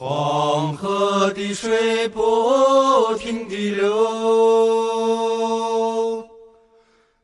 [0.00, 3.90] 黄河的水不停地流，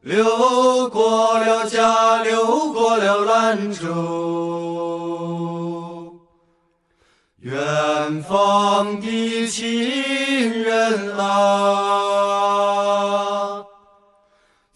[0.01, 3.85] 流过了家，流过了兰州。
[7.39, 11.25] 远方的亲人啊，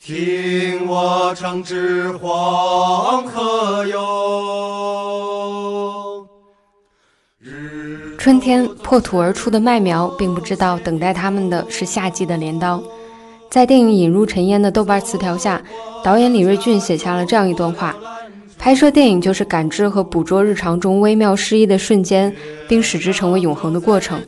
[0.01, 5.28] 听我唱支黄河哟。
[8.19, 12.83] 春天破土而出的麦苗，并不知道等待他们的是夏季的镰刀。
[13.49, 15.63] 在电影引入尘烟的豆瓣词条下，
[16.03, 17.95] 导演李瑞俊写下了这样一段话：
[18.59, 22.35] 拍摄电影就是感知和捕捉日常中微妙诗意的瞬间，
[22.69, 24.21] 并使之成为永恒的过程。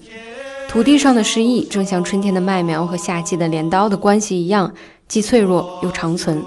[0.69, 4.73] 土地上的诗意，正像春天的麦苗和夏季的镰刀的关系一样，
[5.09, 6.41] 既脆弱又长存。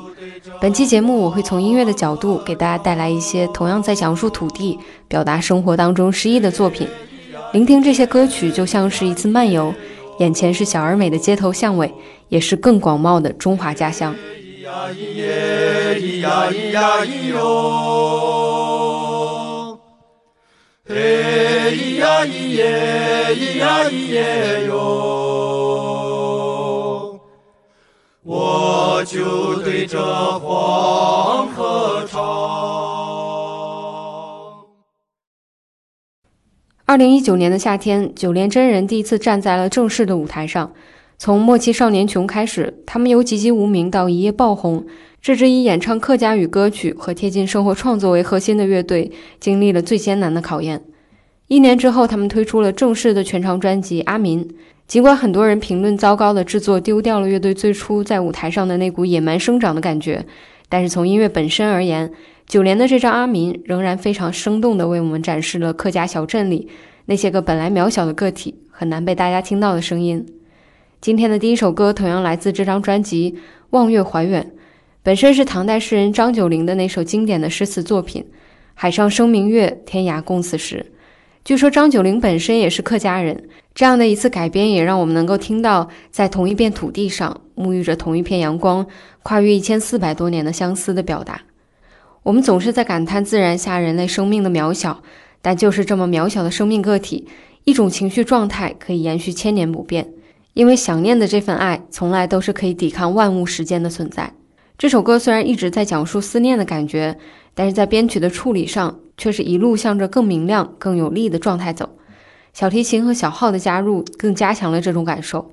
[0.62, 6.88] 本期节目，我会从音乐的角度给大家带来一些同样在讲述土地、表达生活当中诗意的作品。
[7.54, 9.72] 聆听这些歌曲，就像是一次漫游，
[10.18, 11.94] 眼前是小而美的街头巷尾，
[12.28, 14.16] 也是更广袤的中华家乡。
[14.16, 17.40] 咿呀咿耶，咿呀咿呀咿哟，
[20.88, 20.96] 嘿，
[21.78, 24.74] 咿呀咿耶，咿呀咿耶哟，
[28.24, 30.00] 我就对着
[30.40, 32.83] 黄河唱。
[36.94, 40.72] 二零一九年的夏天，九连真人第一次站在了正式的舞台上。
[41.18, 44.86] 从《莫欺少年穷》开始，他们由籍籍无名到一夜爆红。
[45.20, 50.84] 这支以演唱客家语歌曲和贴近生活创作为核心的乐队，经历了最艰难的考验。
[51.48, 54.46] 一年之后，他们推出了正式的全长专辑《阿民》。
[54.86, 60.24] 尽管很多人评论糟糕的制作丢掉了乐队最初在舞台上的那股野蛮生长的感觉，
[60.70, 62.12] 但是从音乐本身而言，
[62.46, 66.68] 九连的这张《阿民》仍然非常生动地为我们展示了客家小镇里
[67.06, 70.26] 那些个本来渺小的个体很难被大家听到的声音。
[71.02, 73.32] 今天的第一首歌同样来自这张专辑
[73.72, 74.52] 《望月怀远》，
[75.04, 78.26] 本身是唐代诗人张九龄的那首经典的诗词作品
[78.74, 80.86] “海上生明月，天涯共此时”。
[81.44, 88.88] 据说张九龄本身也是客家人，这样的一次改编也让我们能够听到在同一片土地上沐浴着同一片阳光，
[89.24, 91.42] 跨越一千四百多年的相思的表达。
[92.24, 95.04] 我们总是在感叹自然下人类生命的渺小，
[95.44, 97.28] 但就是这么渺小的生命个体，
[97.66, 100.10] 一种情绪状态可以延续千年不变。
[100.54, 104.34] 因为想念的这份爱，从来都是可以抵抗万物时间的存在。
[104.78, 107.18] 这首歌虽然一直在讲述思念的感觉，
[107.54, 111.90] 但是在编曲的处理上，却是一路向着更明亮、更有力的状态走。
[112.54, 115.52] 小提琴和小号的加入，更加强了这种感受。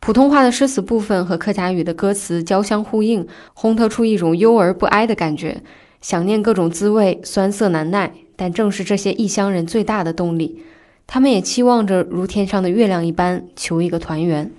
[0.00, 5.62] 普通话的诗词部分和客家语的歌词交相呼应，烘托出一种忧而不哀的感觉。
[6.00, 8.10] 想念各种滋味，酸涩难耐，
[8.40, 10.62] 但正是这些异乡人最大的动力。
[11.06, 14.50] 他们也期望着如天上的月亮一般，求一个团圆。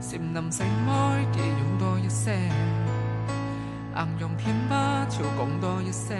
[0.00, 0.90] 閃林醒開
[1.32, 2.32] 嘅用多一些，
[3.94, 6.16] 硬用偏把就講多一些。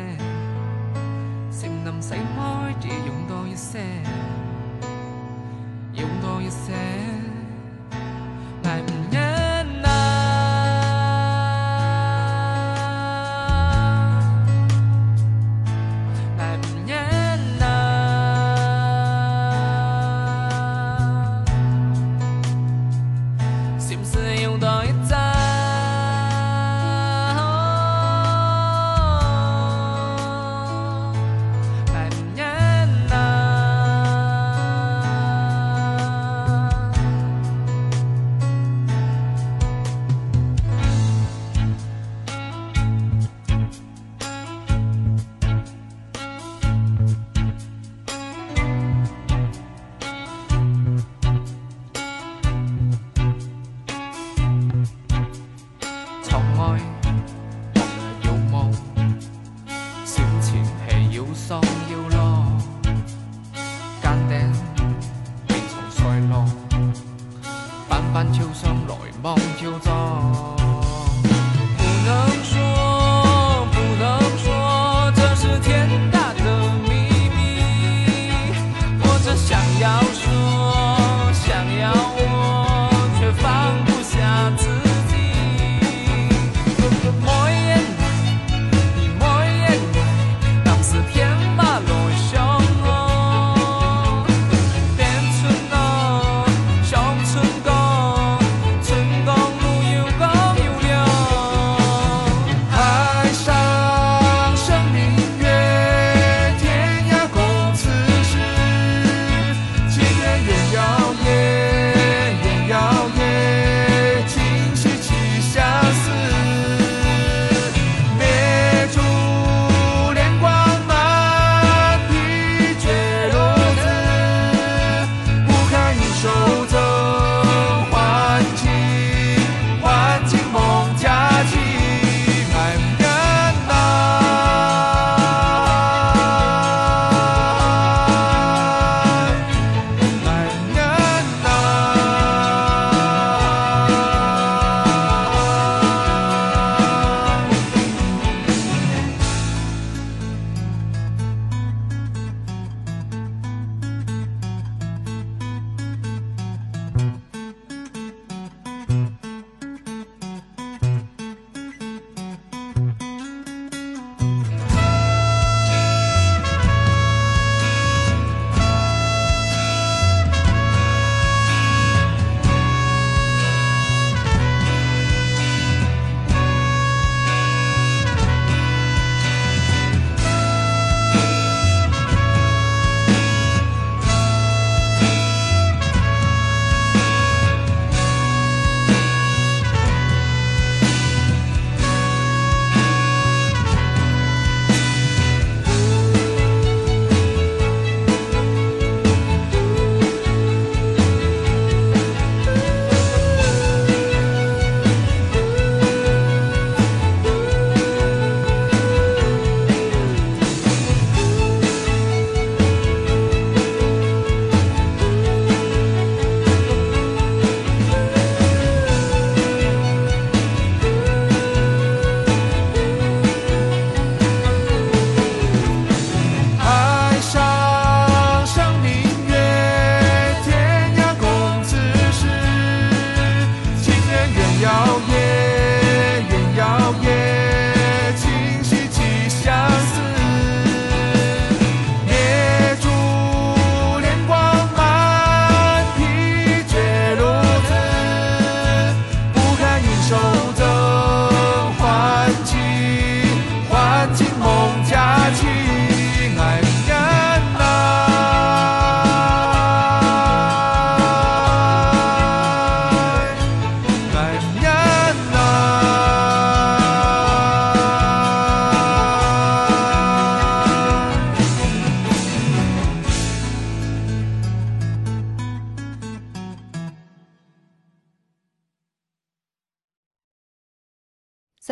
[1.53, 3.79] 閃林醒開嘅用多一些，
[5.93, 6.73] 用多一些，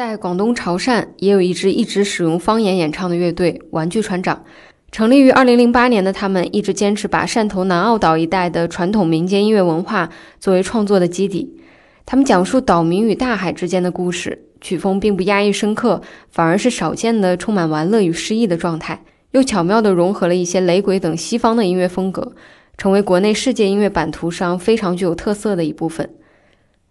[0.01, 4.43] 在广东潮汕，也有一支一直使用方言演唱的乐队——玩具船长。
[4.91, 11.55] 成立于2008年的他们，一直坚持把汕头南澳岛一带的传统民间音乐文化作为创作的基底。
[12.07, 19.03] 他们讲述岛民与大海之间的故事，曲风并不压抑深刻，反而是少见的充满玩乐与诗意的状态，
[19.33, 22.33] 又巧妙地融合了一些雷鬼等西方的音乐风格，
[22.79, 26.09] 成为国内世界音乐版图上非常具有特色的一部分。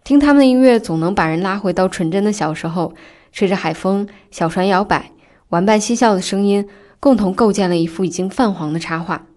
[0.10, 2.96] 听他们的音乐，总能把人拉回到纯真的小时候，
[3.32, 5.12] 吹着海风，小船摇摆，
[5.50, 6.68] 玩伴嬉笑的声音，
[7.00, 9.28] 共同构建了一幅已经泛黄的插画。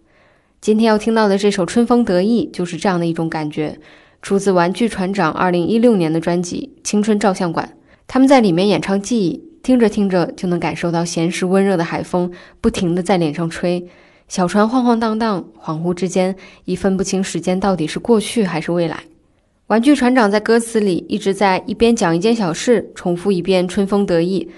[0.63, 3.79] 今天要听到的这首《春风得意》，就是这样的一种感觉，
[4.23, 7.75] 出自玩具船长2016年的专辑《青春照相馆》。
[8.07, 13.87] 他们在里面演唱《记忆》，听着听着就能感受到闲时温热的海风不停地在脸上吹，
[14.27, 19.01] 小船晃晃荡荡，恍惚之间已分不清时间到底是过去还是未来。
[19.69, 24.51] 玩具船长在歌词里一直在一边讲一件小事，重复一遍“春风得意”。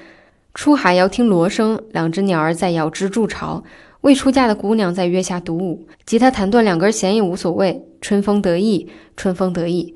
[0.55, 3.63] 出海要听锣声，两只鸟儿在咬枝筑巢，
[4.01, 7.85] 未出嫁的姑娘在月下独舞，吉他弹断两根弦也无所谓。
[8.01, 9.95] 春风得意，春风得意，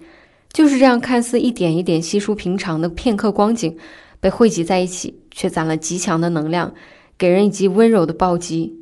[0.53, 3.77] 就是这样看似一点一点稀疏平常的片刻光景，
[4.21, 6.73] 被汇集在一起，却攒了极强的能量，
[7.17, 8.75] 给人以及温柔的暴击。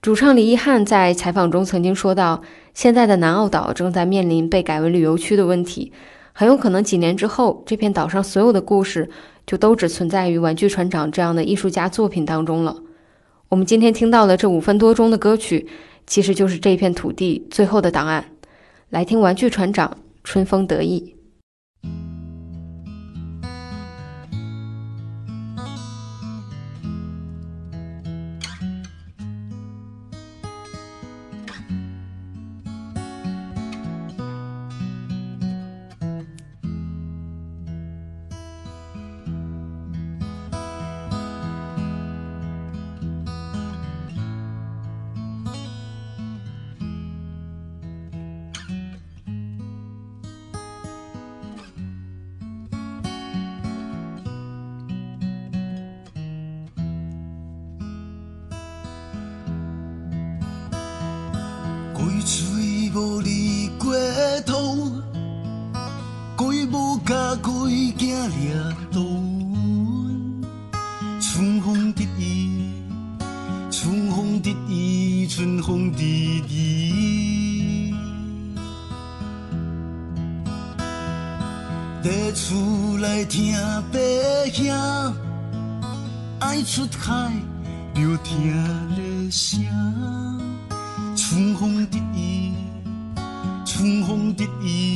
[0.00, 2.42] 主唱李一汉在采访中曾经说到，
[2.78, 5.92] 现在的南澳岛正在面临被改为旅游区的问题，
[6.32, 9.10] 很有可能几年之后，这片岛上所有的故事
[9.44, 12.76] 就都只存在于《玩具船长》这样的艺术家作品当中了。
[13.48, 15.66] 我们今天听到的这五分多钟的歌曲，
[16.06, 18.24] 其实就是这片土地最后的档案。
[18.90, 19.90] 来听《玩具船长》，
[20.22, 21.16] 春风得意。
[83.28, 83.54] 听
[83.92, 83.98] 爸
[84.50, 85.14] 兄
[86.40, 87.30] 爱出海，
[87.94, 88.54] 就听
[88.96, 89.62] 咧声。
[91.14, 92.54] 春风得意，
[93.66, 94.87] 春风得意，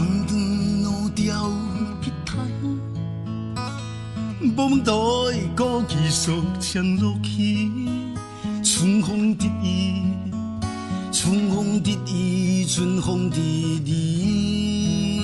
[0.00, 1.50] 藤藤路钓
[2.00, 2.38] 一台，
[4.56, 4.92] 梦台
[5.54, 7.70] 高气速向落去。
[8.64, 9.92] 春风得意，
[11.12, 15.20] 春风得意，春风得意。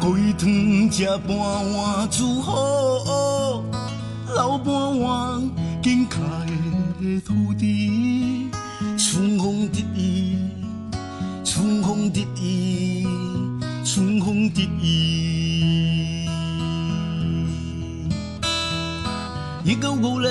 [0.00, 1.38] 鸡汤食半
[1.72, 2.52] 碗煮好，
[4.34, 5.48] 老半碗
[5.80, 6.18] 紧卡
[7.00, 8.50] 的土地。
[8.98, 9.93] 春风得意，
[12.14, 13.04] 得意，
[13.84, 16.28] 春风得意。
[19.64, 20.30] 一九五零，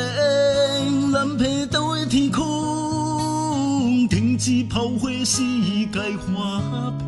[1.11, 5.43] 南平岛的天空，停止炮火，世
[5.91, 6.61] 界花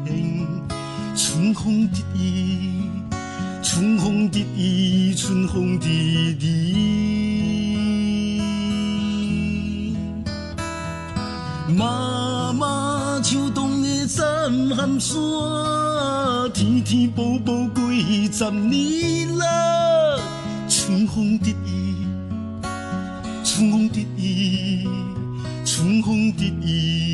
[0.03, 0.45] 片。
[1.15, 2.81] 春风得意，
[3.63, 6.75] 春风得意，春风得意。
[11.77, 13.64] 妈妈秋冬
[14.15, 15.13] 山含山，
[16.53, 20.17] 天天步步几十年啦。
[20.69, 22.07] 春风得意，
[23.43, 24.87] 春风得意，
[25.65, 27.04] 春风得意。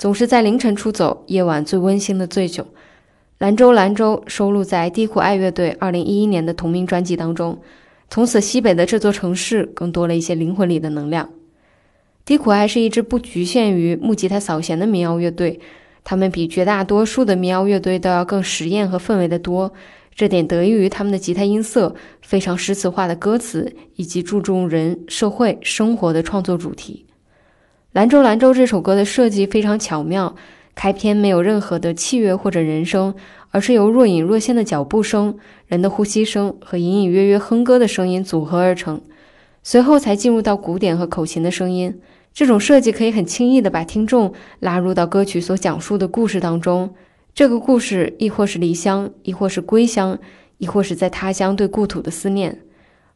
[0.00, 2.66] 总是在凌晨出走，夜晚最温馨的醉酒。
[3.36, 7.60] 兰州，兰州收录在低苦爱乐队2011年的同名专辑当中。
[8.08, 11.28] 从此，西北的这座城市更多了一些灵魂里的能量。
[12.24, 15.60] 低苦爱是一支不局限于木吉他扫弦的民谣乐队，
[16.02, 19.70] 他们比绝大多数的民谣乐队都要更实验和氛围的多。
[20.14, 27.04] 这点得益于他们的吉他音色、非常诗词化的歌词，以及注重人、社会、生活的创作主题。
[27.92, 30.36] 《兰州兰州》这首歌的设计非常巧妙。
[30.76, 33.12] 开篇没有任何的器乐或者人声，
[33.50, 39.00] 而是由若隐若现的脚步声、人的呼吸声和隐隐约约哼歌的声音组合而成，
[39.64, 42.00] 随后才进入到鼓点和口琴的声音。
[42.32, 46.94] 这种设计可以很轻易地把听众拉入到歌曲所讲述的故事当中。
[47.34, 50.16] 这个故事亦或是离乡，亦或是归乡，
[50.58, 52.60] 亦或是在他乡对故土的思念。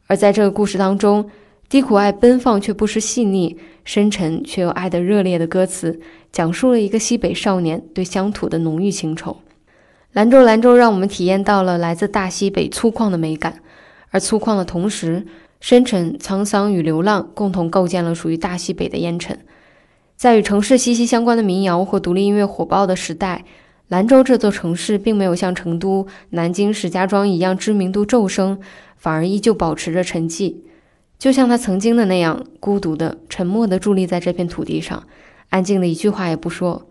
[0.07, 1.29] 而在这个故事当中，
[1.67, 5.99] 低苦爱奔放却不失细腻，深沉却又爱得热烈的歌词。
[6.31, 9.37] 讲述了一个西北少年对乡土的浓郁情仇。
[10.13, 13.61] 兰州，兰州，让我们体验到了来自大西北粗犷的美感，
[14.09, 15.25] 而粗犷的同时，
[15.59, 19.37] 深沉、沧桑与流浪共同构建了属于大西北的烟尘。
[20.15, 23.43] 在与城市息息相关的民谣或独立音乐火爆的时代，
[23.87, 28.59] 兰州这座城市并没有像成都、南京、石家庄一样知名度骤升，
[28.97, 30.55] 反而依旧保持着沉寂，
[31.17, 35.03] 就像他曾经的那样，孤独的、沉默的伫立在这片土地上。
[35.49, 36.87] 安静的一句话也不说。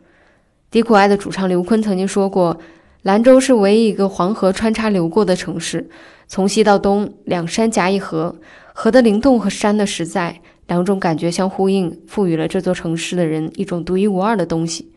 [0.70, 2.58] 低苦爱的主唱刘坤曾经说过
[3.02, 5.88] ：“兰州是唯一一个黄河穿插流过的城市，
[6.26, 8.36] 从西到东，两山夹一河，
[8.72, 14.90] 河的灵动和山的实在，两种感觉相呼应，赋予了这座城市的人一种独一无二的东西。”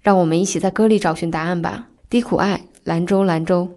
[0.00, 1.86] 让我们一起在歌里找寻答案吧。
[2.10, 3.68] 低苦爱，兰州，兰州。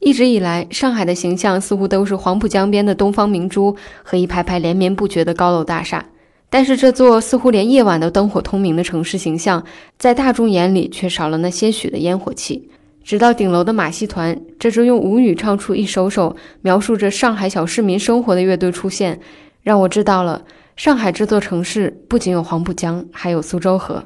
[0.00, 6.04] 一直以来，上海的形象似乎都是黄浦江边的东方明珠和一排排连绵不绝的高楼大厦。
[6.50, 9.62] 但是，这座似乎连夜晚都灯火通明的城市形象，
[9.98, 12.70] 在大众眼里却少了那些许的烟火气。
[13.04, 19.18] 直到顶楼的马戏团这支用吴语唱出一首首描述着上海小市民生活的乐队出现，
[19.62, 20.42] 让我知道了
[20.76, 24.04] 上海这座城市不仅有黄浦江，还有苏州河。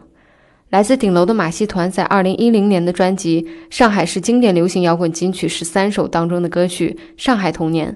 [0.72, 7.92] 来自顶楼的马戏团在2010年的专辑《上海市经典流行摇滚金曲十三首》当中的歌曲《上海童年》，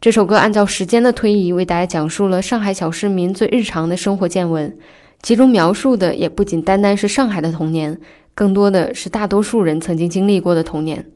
[0.00, 4.76] 这首歌按照时间的推移为大家讲述了上海小市民最日常的生活见闻，
[5.22, 7.96] 其中描述的也不仅单单是上海的童年，
[8.34, 11.06] 更多的是大多数人曾经经历过的童年。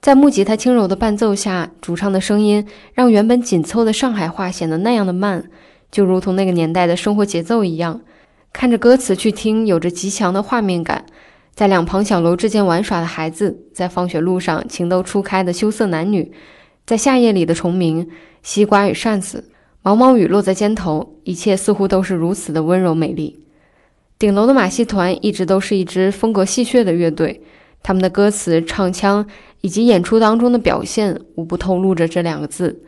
[0.00, 5.44] 在木吉他轻柔的伴奏下，主唱的声音让原本紧凑的上海话显得那样的慢，
[5.92, 8.00] 就如同那个年代的生活节奏一样。
[8.54, 11.04] 看着歌词去听，有着极强的画面感。
[11.56, 16.30] 在两旁小楼之间玩耍的孩子，在放学路上情窦初开的羞涩男女，
[16.86, 18.08] 在夏夜里的虫鸣、
[18.44, 19.50] 西瓜与扇子、
[19.82, 23.40] 毛毛雨落在肩头，一切似乎都是如此的温柔美丽。
[24.20, 27.42] 顶楼的马戏团一直都是一支风格戏谑的乐队，
[27.82, 29.26] 他们的歌词、唱腔
[29.62, 32.84] 以及演出当中的表现，无不透露着这两个字。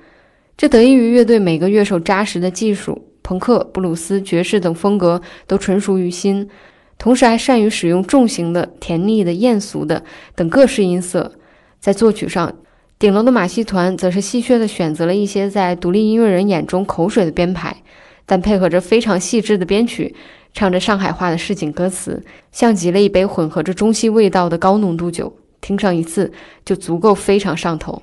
[0.56, 3.02] 这得益于乐队每个乐手扎实的技术。
[3.26, 6.48] 朋克、布鲁斯、爵士等风格都纯熟于心，
[6.96, 10.04] 同时还善于使用重型的、甜腻的、艳俗的
[10.36, 11.32] 等各式音色。
[11.80, 12.54] 在作曲上，
[13.00, 17.76] 顶楼的马戏团则是戏谑地选择了一些在独立音乐人眼中口水的编排，
[18.24, 20.14] 但配合着非常细致的编曲，
[20.54, 26.32] 唱着上海话的市井歌词，像极了一杯混合着中西味道的高浓度酒，听上一次
[26.64, 28.00] 就足够非常上头。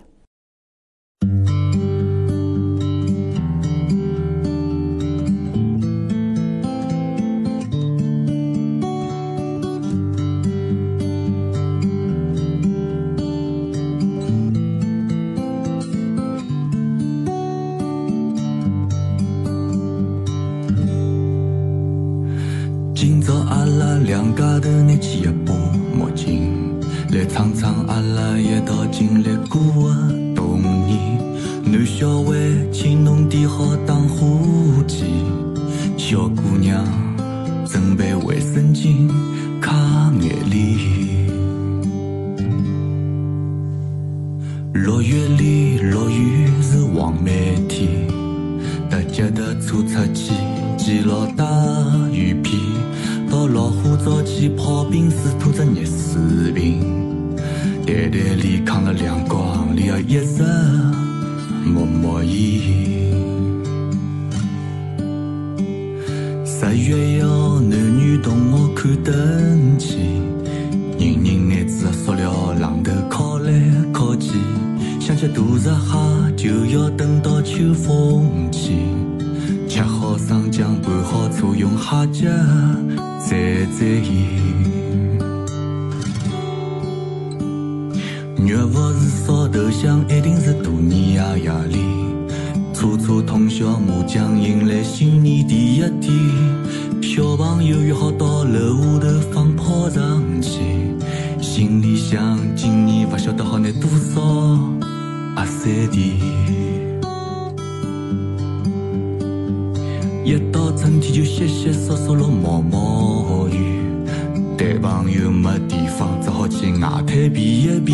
[114.83, 117.93] 朋友没地方，只好去外滩避一避。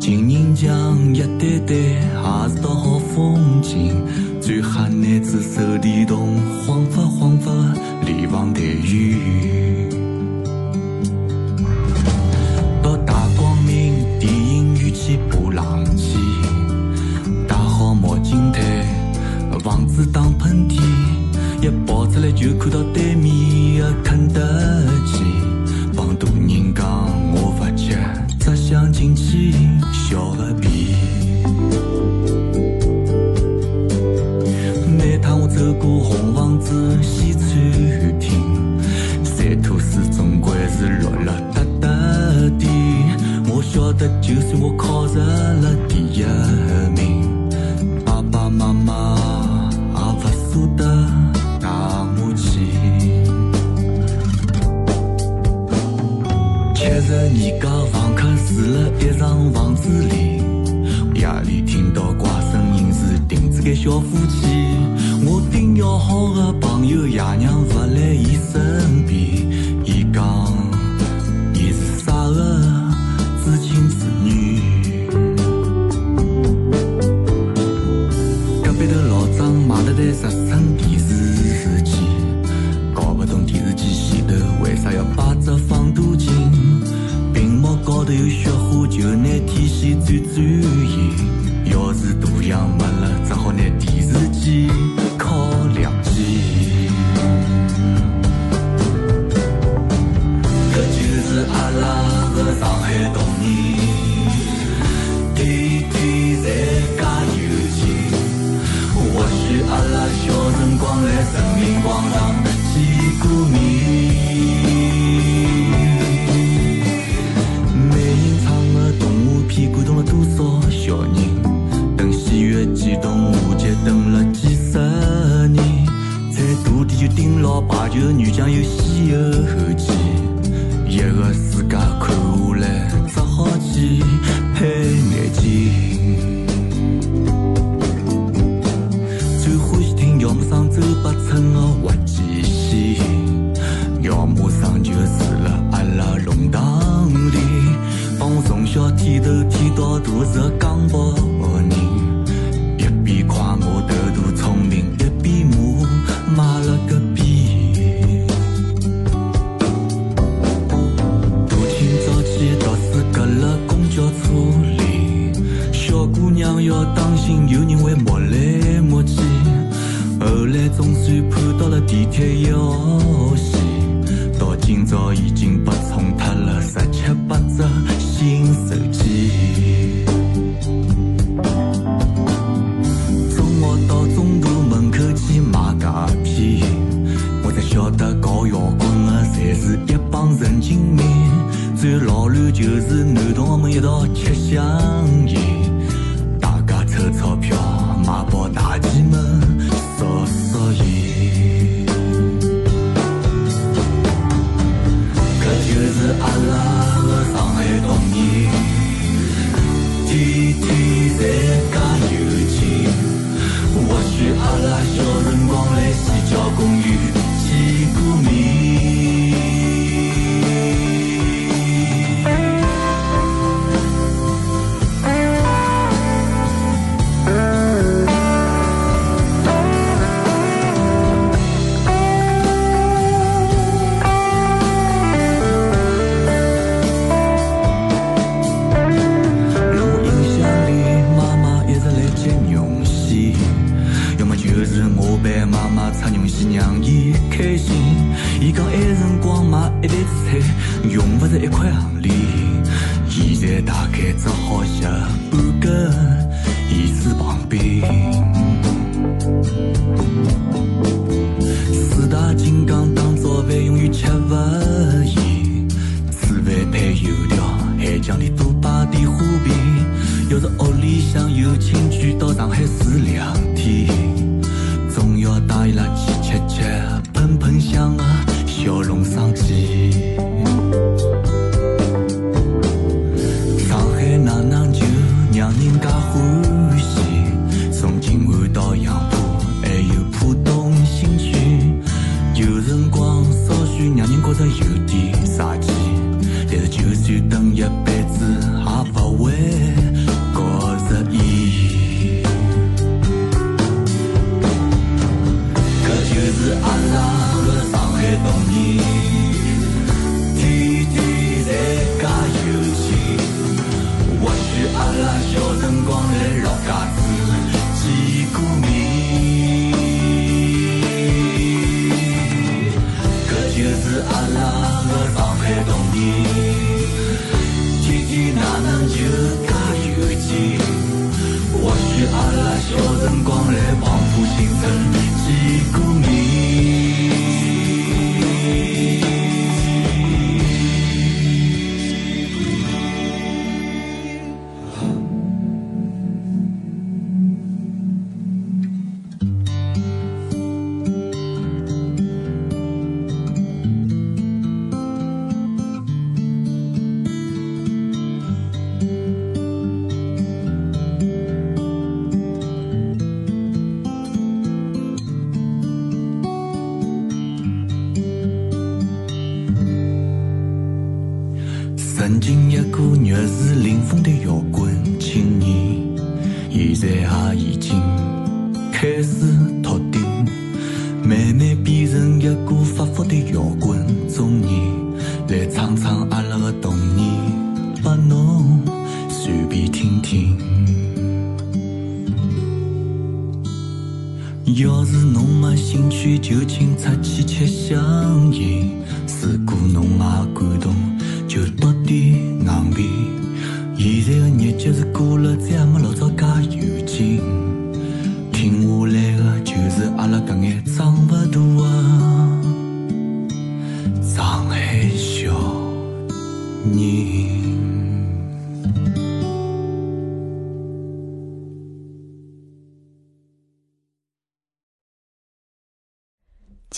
[0.00, 4.02] 情人墙一对对，也是道好风景。
[4.40, 7.52] 最吓男子手电筒，晃发晃发，
[8.06, 9.51] 脸望台远。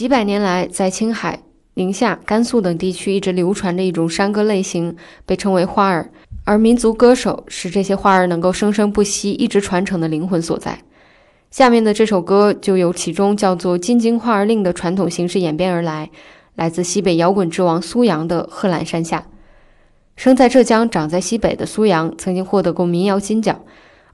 [0.05, 1.41] 几百年来，在青海、
[1.73, 4.95] 宁夏、甘肃等地区一直流传着一种山歌类型，
[5.25, 6.11] 被称为花儿。
[6.45, 10.81] 而民族歌手是这些花儿能够生生不息、一直传承的灵魂所在。
[11.51, 16.11] 下面的这首歌就由其中叫做《京花儿令》的传统形式演变而来，
[16.55, 19.21] 来自西北摇滚之王苏阳的《贺兰山下》。
[20.17, 23.59] 生在浙江、长在西北的苏阳，曾经获得过民谣金奖，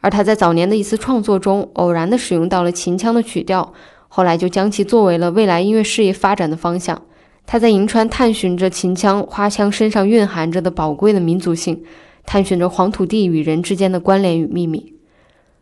[0.01, 3.75] 而他在早年的一次创作中，偶然地使用到了秦腔的曲调。
[4.13, 7.01] 后来就将其作为了未来音乐事业发展的方向。
[7.47, 11.83] 他在银川探寻着秦腔、花腔身上蕴含着的宝贵的民族性，
[12.27, 14.95] 探寻着黄土地与人之间的关联与秘密。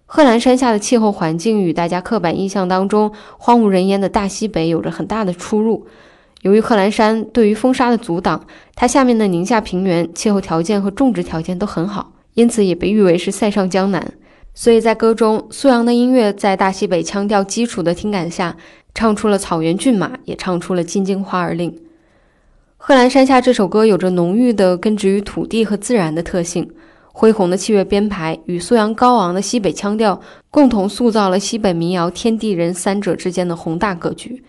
[0.04, 5.86] 贺兰山下的气候环境与大家刻板印象当中荒无人烟的大西北有着很大的出入。
[6.42, 14.14] 由于贺兰山对于风沙的阻挡，它下面的宁夏平原气候条件和种植条件都很好，因此也被誉为是塞上江南。
[14.60, 18.56] 所以在歌中，苏阳的音乐在大西北腔调基础的听感下，
[18.92, 21.80] 唱出了草原骏马，也唱出了京津花儿令。
[22.76, 26.68] 贺兰山下这首歌有着浓郁的根植于土地和自然的特性，
[27.12, 34.42] 恢宏的器乐编排与苏阳高昂的西北腔调，共同塑造了西北民谣天地人三者之间的宏大格局。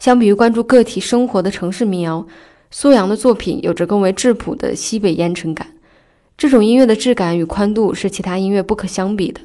[0.00, 2.26] 相比于关注个体生活的城市民谣，
[2.72, 5.73] 苏阳的作品有着更为质朴的西北烟尘感。
[6.36, 9.40] 这种音乐的质感与宽度是其他音乐不可相比的。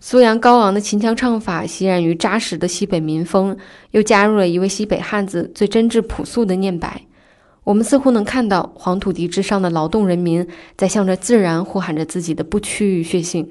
[0.00, 3.56] 苏阳高昂的秦腔唱法袭染于扎实的西北民风，
[3.92, 7.02] 又加入了一位西北汉子最真挚朴素的念白。
[7.62, 10.44] 我们似乎能看到黄土地之上的劳动人民
[10.76, 13.48] 在向着自然呼喊着自己的不屈与血性。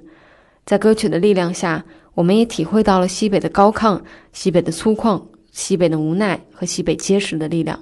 [0.66, 4.02] 在歌曲的力量下，我们也体会到了西北的高亢、
[4.34, 5.22] 西北的粗犷、
[5.52, 7.80] 西北的无奈和西北结实的力量。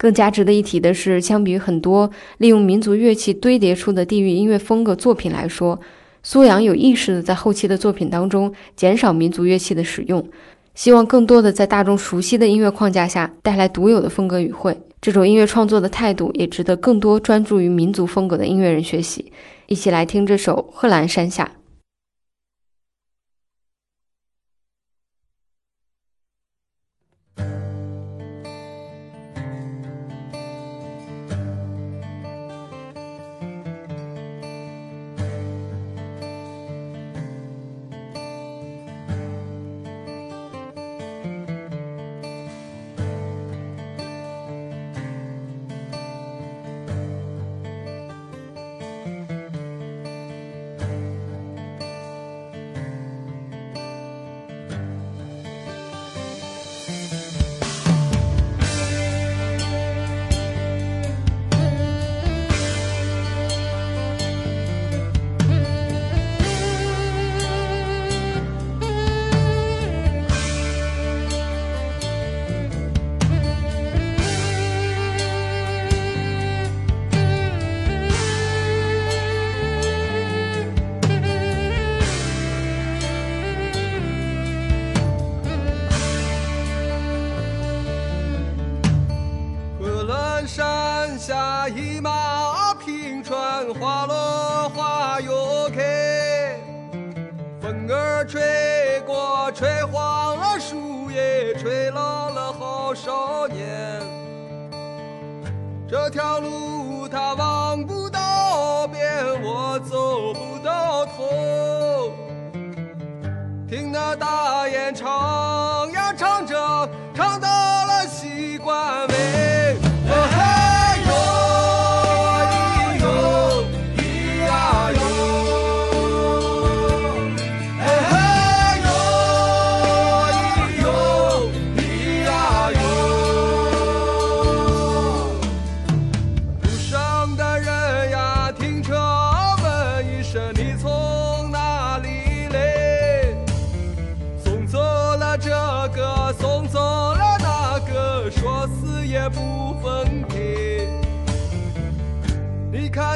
[0.00, 5.78] 更加值得一提的是，相比于很多利用民族乐器堆叠出的地域音乐风格作品来说，
[6.22, 10.26] 苏阳有意识的在后期的作品当中减少民族乐器的使用，
[10.74, 19.30] 希望更多的在大众熟悉的音乐框架下带来独有的风格与会，这种音乐创作的态度也值得更多专注于民族风格的音乐人学习。
[19.66, 21.44] 一起来听这首《贺兰山下》。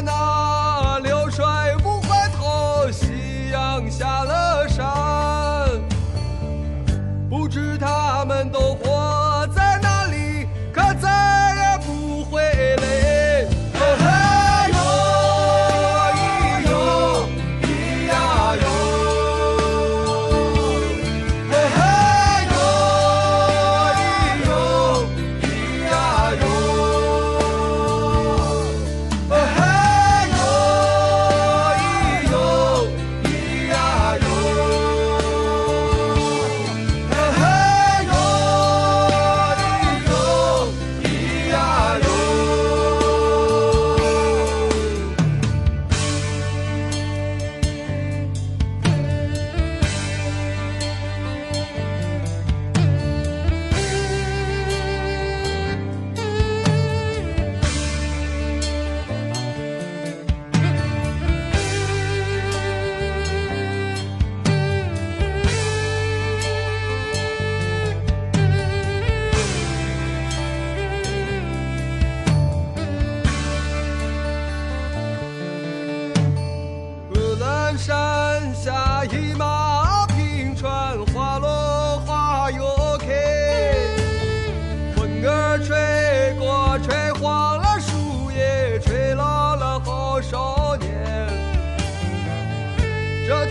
[0.05, 0.34] 你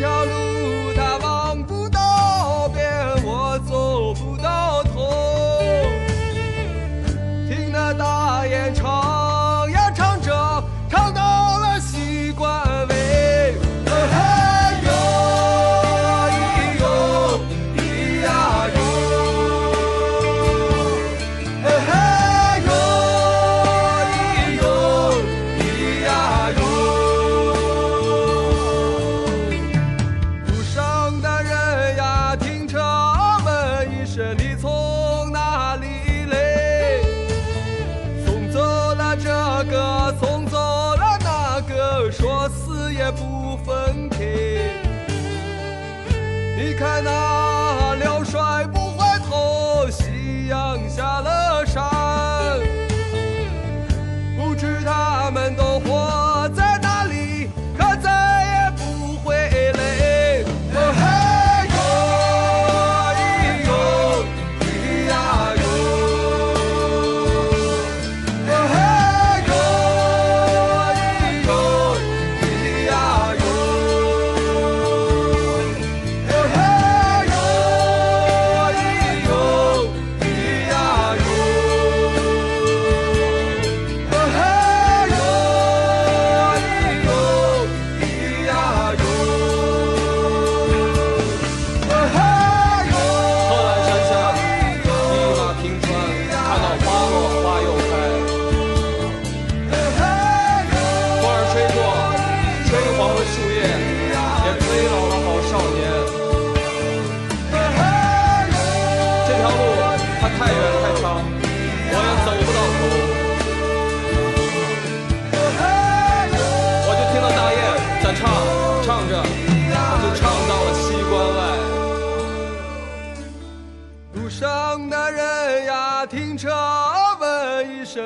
[0.03, 0.42] 这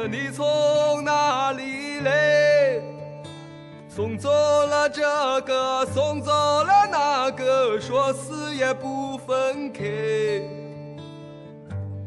[0.08, 2.82] 你从哪里来？
[3.89, 5.01] 送走了这
[5.41, 9.84] 个，送走了那个，说死也不分开。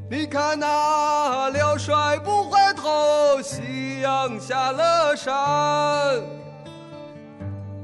[0.09, 6.21] 你看那辽帅不回头，夕阳下了山，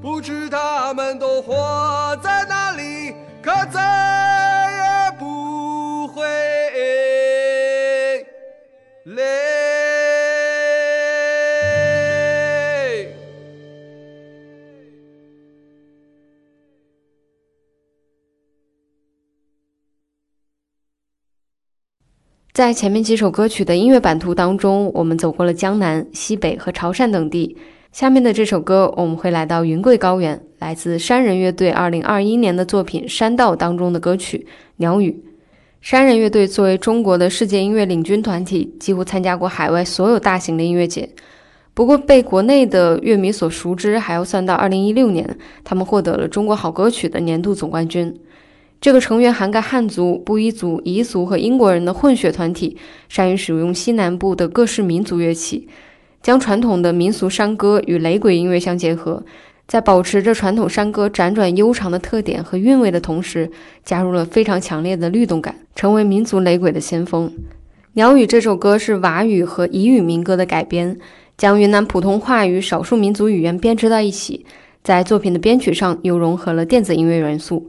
[0.00, 3.80] 不知他们都活在哪里，可在
[22.56, 27.54] 在前面几首歌曲的音乐版图当中，我们走过了江南、西北和潮汕等地。
[27.92, 34.46] 下面的这首歌，我们会来到云贵高原，来自山人乐队2021年的作品《山道》当中的歌曲
[34.76, 35.10] 《鸟语》。
[35.82, 41.06] 山人乐队作为中国的世界音乐领军团体，几乎参加过海外所有大型的音乐节。
[41.74, 48.18] 不过，被国内的乐迷所熟知，还要算到2016年，他们获得了中国好歌曲的年度总冠军。
[48.80, 52.76] 这个成员涵盖汉族、布依族、彝族和英国人的混血团体，
[53.08, 55.66] 善于使用西南部的各式民族乐器，
[56.22, 59.24] 将传统的民俗山歌与雷鬼音乐相结合，
[59.66, 63.50] 在保持着传统山歌辗转悠长的特点和韵味的同时，
[63.84, 67.28] 加入了非常强烈的律动感，成为民族雷鬼的先锋。
[67.94, 70.96] 《鸟语》这首歌是佤语和彝语民歌的改编，
[71.36, 74.44] 将云南普通话与少数民族语言编织到一起，
[74.84, 77.68] 在作品的编曲上又融合了电子音乐元素。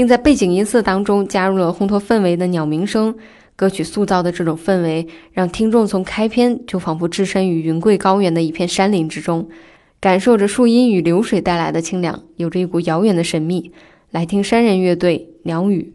[0.00, 3.14] 并在背景音色当中加入了烘托氛围的鸟鸣声。
[3.54, 9.46] 歌曲塑造的这种氛围，让听众从开篇就仿佛置身于云贵高原的一片山林之中，
[10.00, 13.72] 感受着树荫与流水带来的清凉，有着一股遥远的神秘。
[14.10, 15.92] 来听山人乐队《鸟语》。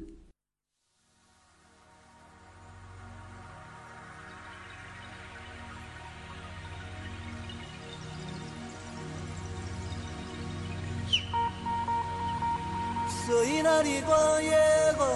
[13.76, 14.56] 所以那里光夜
[14.96, 15.10] 光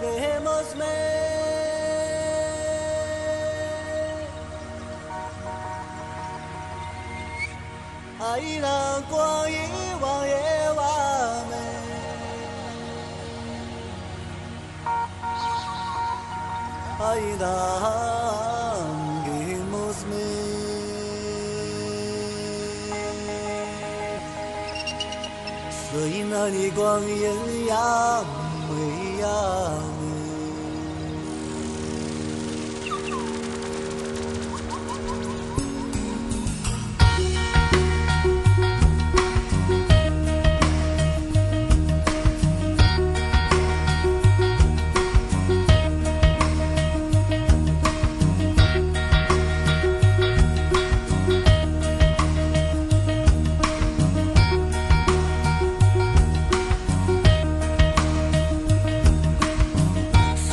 [0.00, 0.84] 给莫斯美，
[25.94, 28.24] 所以那里光艳呀
[28.68, 30.03] 美呀。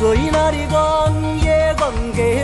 [0.02, 2.44] 所以那里光夜光给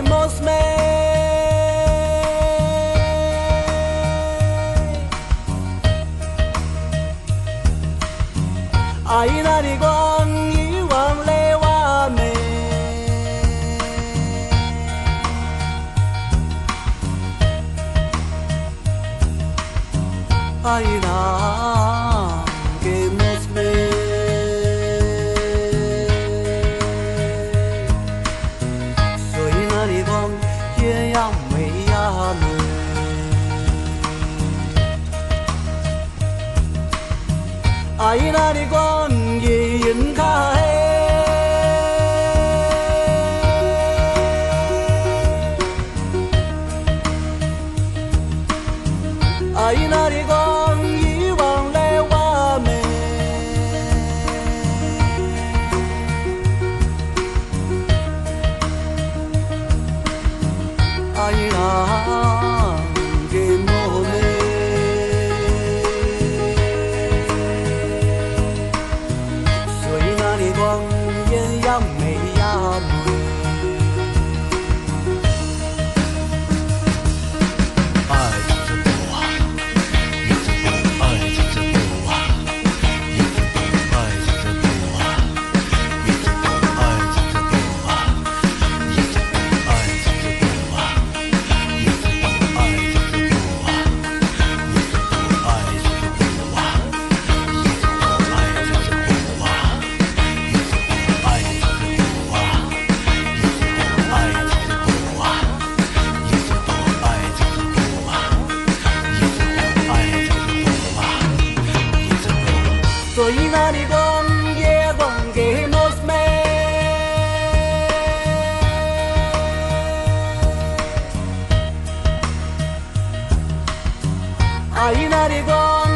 [124.80, 125.87] あいなりご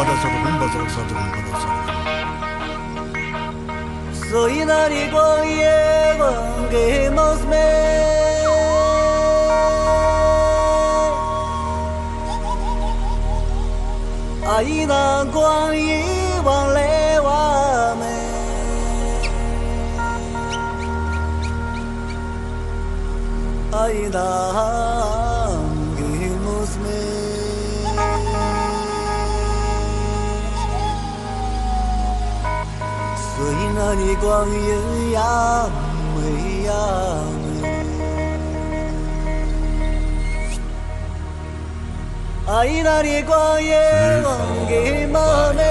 [0.00, 0.30] बरसों
[0.60, 1.74] बरसों सदों बरसों
[4.30, 5.60] Soy narigón y
[6.12, 7.66] evanguémosme
[14.54, 15.86] Ahí dan cuan y
[16.44, 18.16] van levame
[23.72, 24.89] Ahí dan
[33.82, 35.66] 那依光也呀
[36.14, 36.72] 美呀？
[42.46, 43.80] 阿依那的光也
[44.68, 45.62] 给妈尼？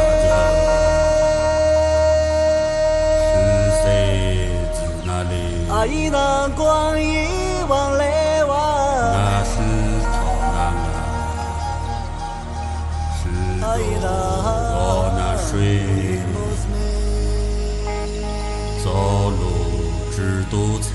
[3.75, 3.85] 是谁
[5.05, 5.33] 那里？
[5.69, 6.09] 阿依
[6.55, 7.27] 光也
[7.67, 8.08] 望嘞？
[20.49, 20.93] 只肚子，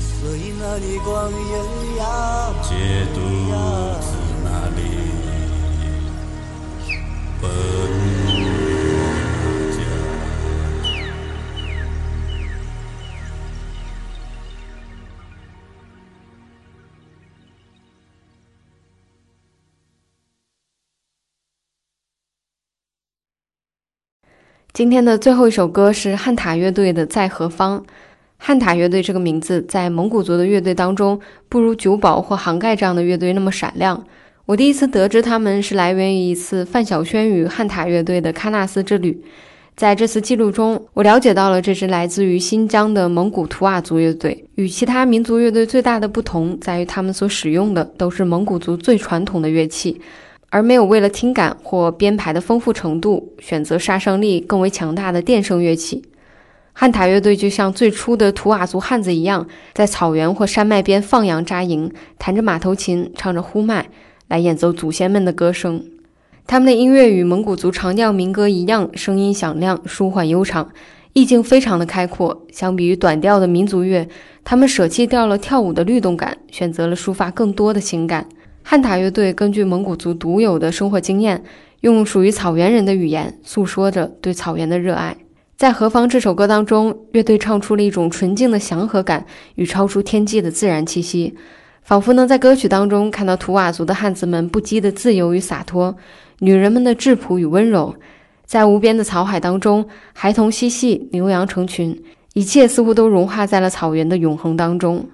[0.00, 2.74] 所以那里光阴呀解
[3.14, 3.20] 肚
[4.00, 4.80] 子那里
[7.42, 7.46] 奔。
[24.72, 27.80] 今天的最后一首歌是汉塔乐队的《在何方》。
[28.38, 31.18] 汉塔乐队这个名字在蒙古族的乐队当中，
[31.48, 34.04] 不如九宝或杭盖这样的乐队那么闪亮。
[34.44, 39.20] 我第一次得知他们是来源于一次范晓萱与汉塔乐队的喀纳斯之旅。
[39.74, 44.44] 在这次记录中，我了解到了这支来自于新疆的蒙古图瓦族乐队。
[44.54, 50.00] 与其他民族乐队最大的不同在于，他们所使用的都是蒙古族最传统的乐器。
[50.48, 56.02] 而没有为了听感或编排的丰富程度，选择杀伤力更为强大的电声乐器。
[56.78, 63.88] 汉塔乐队就像最初的图瓦族汉子一样，在草原或山脉边放羊扎营，弹着马头琴，唱着呼麦，
[64.28, 65.82] 来演奏祖先们的歌声。
[66.46, 70.70] 他们的音乐与蒙古族长调民歌一样，声音响亮、舒缓悠长，
[71.14, 72.44] 意境非常的开阔。
[72.52, 74.06] 相比于短调的民族乐，
[74.44, 78.28] 他们舍弃掉了跳舞的律动感，选择了抒发更多的情感。
[78.62, 81.42] 汉塔乐队根据蒙古族独有的生活经验，
[81.80, 85.16] 用属于草原人的语言诉说着对草原的热爱。
[85.56, 91.34] 在《何方》这首歌当中，乐队唱出了一种纯净的祥和感与超出天际的自然气息，
[91.80, 95.96] 仿佛能在歌曲当中看到图瓦族的汉子们不羁的自由与洒脱，
[96.40, 97.94] 女人们的质朴与温柔。
[98.44, 102.02] 在无边的草海当中，孩童嬉戏，牛羊成群，
[102.34, 105.08] 一切似乎都融化在了草原的永恒当中。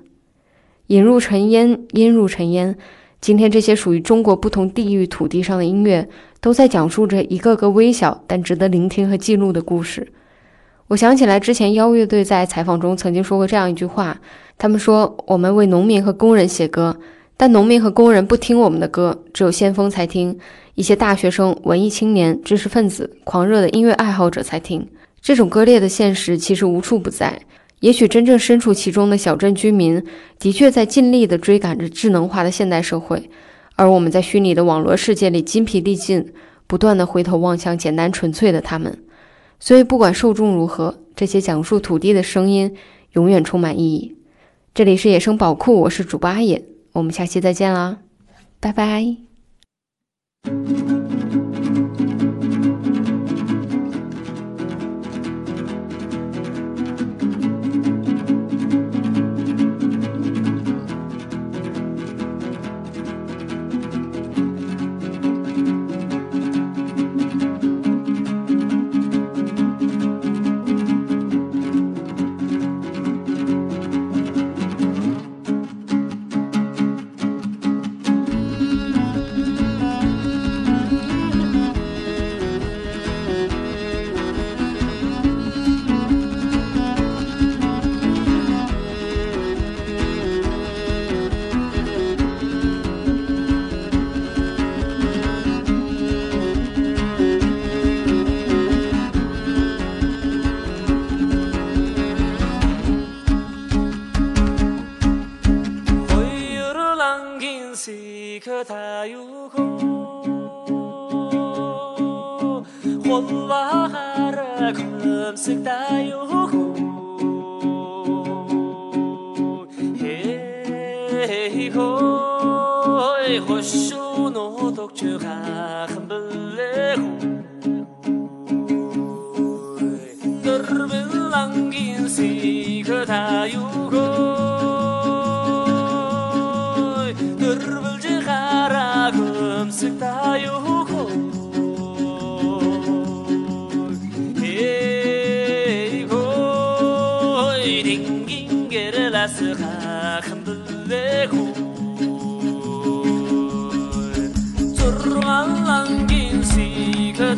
[0.88, 2.76] 引入尘烟，烟入尘烟。
[3.20, 6.08] 今天这些属于中国不同地域土地上的音乐，
[6.40, 10.08] 都在讲述着一个个微小但值得聆听和记录的故事。
[10.92, 14.20] 我想起来，之前妖乐队在采访中曾经说过这样一句话：
[14.58, 16.94] 他们说，我们为农民和工人写歌，
[17.34, 20.38] 但农民和工人不听我们的歌，只有先锋才听。
[20.74, 24.86] 一些大学生、文艺青年、知识分子、狂热的音乐爱好者才听
[25.22, 27.40] 这种割裂的现实，其实无处不在。
[27.80, 30.04] 也许真正身处其中的小镇居民，
[30.38, 33.30] 的确在尽力地追赶着智能化的现代社会，
[33.76, 36.34] 而我们在虚拟的网络世界里筋疲力尽，
[36.66, 38.94] 不断地回头望向简单纯粹的他们。
[39.64, 42.74] 所以，不管受众如何，这些讲述土地的声音
[43.12, 44.16] 永远充满意义。
[44.74, 48.00] 这里是野生宝库，我是主播阿野，我们下期再见啦，
[48.58, 49.16] 拜拜。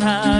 [0.04, 0.33] time.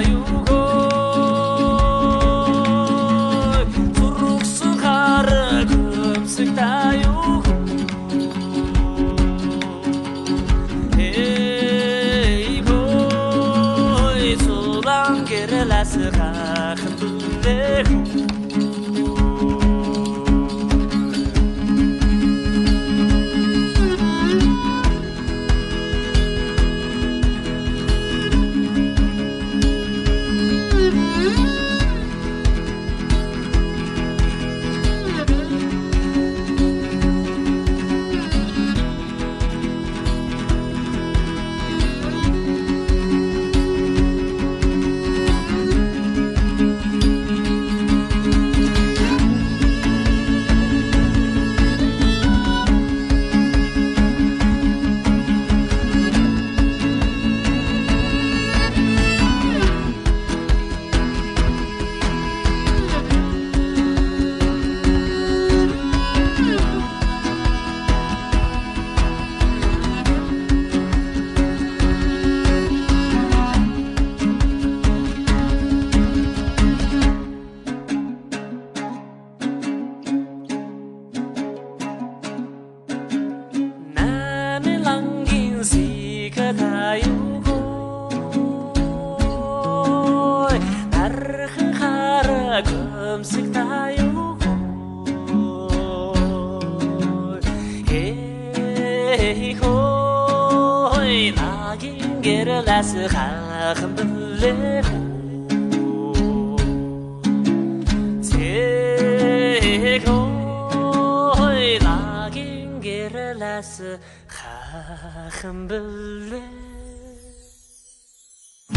[113.75, 113.99] bilsa
[114.29, 116.41] haqim bildi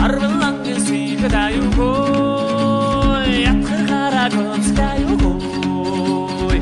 [0.05, 6.59] arvillangi suygidayu qo'y yaqi qara ko'ksidayu qo'y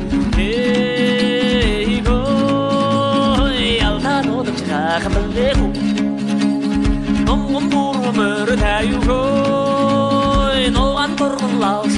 [0.48, 5.72] ey qo'y yaldan o'tib chiqaqi bildi qo'y
[8.10, 11.95] umr dayu qo'y nolg'an turg'unlaus